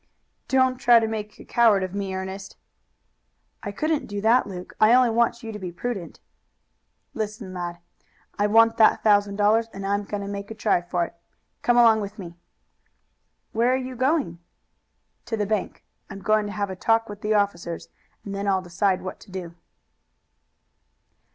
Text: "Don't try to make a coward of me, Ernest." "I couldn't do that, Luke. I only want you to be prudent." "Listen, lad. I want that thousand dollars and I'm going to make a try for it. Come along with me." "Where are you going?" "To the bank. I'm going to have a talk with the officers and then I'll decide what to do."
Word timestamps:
"Don't 0.47 0.79
try 0.79 0.99
to 0.99 1.07
make 1.07 1.37
a 1.39 1.45
coward 1.45 1.83
of 1.83 1.93
me, 1.93 2.11
Ernest." 2.15 2.57
"I 3.61 3.71
couldn't 3.71 4.07
do 4.07 4.19
that, 4.21 4.47
Luke. 4.47 4.73
I 4.81 4.95
only 4.95 5.11
want 5.11 5.43
you 5.43 5.51
to 5.51 5.59
be 5.59 5.71
prudent." 5.71 6.19
"Listen, 7.13 7.53
lad. 7.53 7.77
I 8.39 8.47
want 8.47 8.77
that 8.77 9.03
thousand 9.03 9.35
dollars 9.35 9.67
and 9.71 9.85
I'm 9.85 10.05
going 10.05 10.23
to 10.23 10.27
make 10.27 10.49
a 10.49 10.55
try 10.55 10.81
for 10.81 11.05
it. 11.05 11.13
Come 11.61 11.77
along 11.77 12.01
with 12.01 12.17
me." 12.17 12.35
"Where 13.51 13.71
are 13.73 13.77
you 13.77 13.95
going?" 13.95 14.39
"To 15.25 15.37
the 15.37 15.45
bank. 15.45 15.83
I'm 16.09 16.23
going 16.23 16.47
to 16.47 16.51
have 16.51 16.71
a 16.71 16.75
talk 16.75 17.07
with 17.07 17.21
the 17.21 17.35
officers 17.35 17.89
and 18.25 18.33
then 18.33 18.47
I'll 18.47 18.63
decide 18.63 19.03
what 19.03 19.19
to 19.19 19.29
do." 19.29 19.53